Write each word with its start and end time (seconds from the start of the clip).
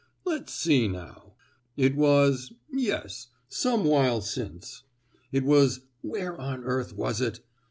"Let's 0.25 0.51
see, 0.51 0.87
now: 0.87 1.33
it 1.77 1.95
was—yes—some 1.95 3.83
while 3.85 4.21
since. 4.21 4.81
It 5.31 5.43
was—where 5.43 6.35
on 6.41 6.63
earth 6.63 6.93
was 6.93 7.21
it? 7.21 7.41